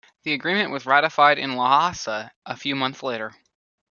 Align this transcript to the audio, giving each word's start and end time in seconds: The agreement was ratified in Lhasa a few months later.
The 0.23 0.33
agreement 0.33 0.71
was 0.71 0.87
ratified 0.87 1.37
in 1.37 1.55
Lhasa 1.55 2.31
a 2.47 2.57
few 2.57 2.75
months 2.75 3.03
later. 3.03 3.35